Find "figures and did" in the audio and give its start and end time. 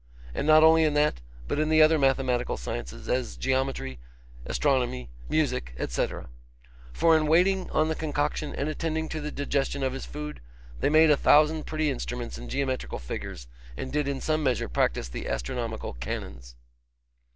12.97-14.07